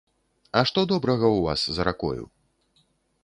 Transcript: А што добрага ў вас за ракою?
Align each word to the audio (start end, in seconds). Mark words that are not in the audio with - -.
А 0.59 0.61
што 0.69 0.79
добрага 0.91 1.27
ў 1.27 1.39
вас 1.49 1.61
за 1.77 1.81
ракою? 1.89 2.25